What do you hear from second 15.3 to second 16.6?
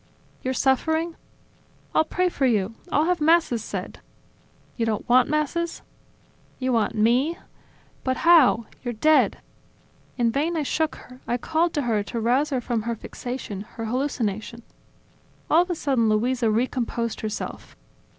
All of a sudden Luisa